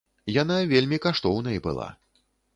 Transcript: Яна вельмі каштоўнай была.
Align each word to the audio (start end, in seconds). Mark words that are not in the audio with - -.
Яна 0.41 0.57
вельмі 0.71 0.97
каштоўнай 1.05 1.63
была. 1.69 1.87